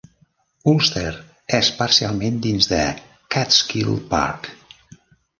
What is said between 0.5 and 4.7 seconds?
Ulster és parcialment dins de Catskill Park.